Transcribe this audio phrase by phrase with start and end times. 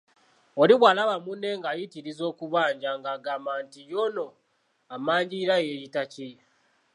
[0.61, 4.27] Oli bwalaba munne ngayitirizza okubanja ng'agamba nti ye ono
[4.93, 6.29] ammanjirira yeeyita ki?